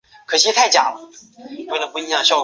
[0.01, 0.01] 栽培山黧豆是一种
[1.79, 2.39] 豆科植物。